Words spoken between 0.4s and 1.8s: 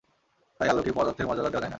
তাই আলোকে পদার্থের মর্যাদা দেওয়া যায় না।